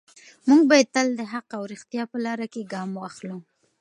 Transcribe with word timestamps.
موږ 0.47 0.61
باید 0.71 0.87
تل 0.95 1.07
د 1.19 1.21
حق 1.33 1.47
او 1.57 1.63
ریښتیا 1.71 2.03
په 2.11 2.17
لاره 2.25 2.45
کې 2.53 2.69
ګام 2.73 2.89
واخلو. 2.95 3.37